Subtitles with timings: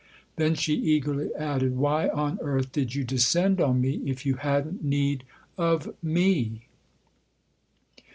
[0.35, 4.83] Then she eagerly added:" Why on earth did you descend on me if you hadn't
[4.83, 5.23] need
[5.59, 6.65] of me